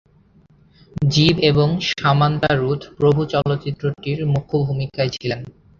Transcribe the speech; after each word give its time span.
জীব 1.09 1.35
এবং 1.51 1.67
সামান্থা 1.91 2.51
রুথ 2.53 2.81
প্রভু 2.99 3.21
চলচ্চিত্রটির 3.33 4.19
মুখ্য 4.25 4.53
ভূমিকায় 4.65 5.11
ছিলেন। 5.15 5.41